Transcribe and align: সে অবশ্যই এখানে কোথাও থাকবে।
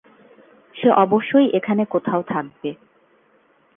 সে 0.75 0.89
অবশ্যই 0.95 1.47
এখানে 1.53 1.83
কোথাও 1.85 2.21
থাকবে। 2.23 2.69